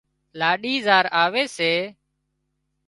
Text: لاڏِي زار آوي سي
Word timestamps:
لاڏِي 0.39 0.75
زار 0.85 1.05
آوي 1.23 1.43
سي 1.57 1.73